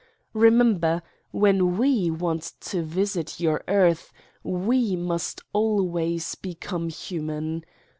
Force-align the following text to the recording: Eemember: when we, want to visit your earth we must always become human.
Eemember: 0.33 1.03
when 1.29 1.77
we, 1.77 2.09
want 2.09 2.53
to 2.61 2.81
visit 2.81 3.39
your 3.39 3.63
earth 3.67 4.11
we 4.41 4.95
must 4.95 5.41
always 5.53 6.33
become 6.33 6.89
human. 6.89 7.63